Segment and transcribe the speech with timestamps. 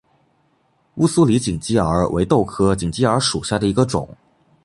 [0.95, 4.09] 乌苏里锦鸡儿为豆科锦鸡儿属下的一个种。